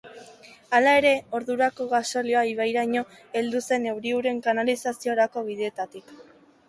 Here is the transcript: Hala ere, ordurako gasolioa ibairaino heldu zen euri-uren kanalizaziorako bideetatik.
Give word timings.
Hala 0.77 0.93
ere, 1.01 1.11
ordurako 1.39 1.85
gasolioa 1.91 2.43
ibairaino 2.53 3.03
heldu 3.43 3.61
zen 3.67 3.87
euri-uren 3.93 4.41
kanalizaziorako 4.49 5.45
bideetatik. 5.51 6.11